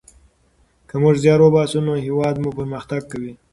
که 0.87 0.95
موږ 1.01 1.15
زیار 1.23 1.39
وباسو 1.41 1.79
نو 1.87 1.93
هیواد 2.05 2.35
مو 2.41 2.49
پرمختګ 2.57 3.01
کوي. 3.11 3.33